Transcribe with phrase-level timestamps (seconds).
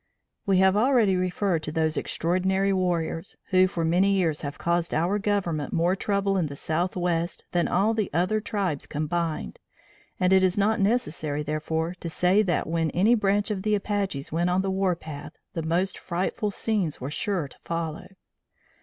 [0.47, 5.19] We have already referred to those extraordinary warriors, who, for many years have caused our
[5.19, 9.59] Government more trouble in the southwest than all the other tribes combined,
[10.19, 14.31] and it is not necessary, therefore, to say that when any branch of the Apaches
[14.31, 18.07] went on the war path the most frightful scenes were sure to follow.